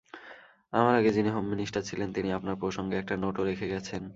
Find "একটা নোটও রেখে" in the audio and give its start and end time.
2.97-3.67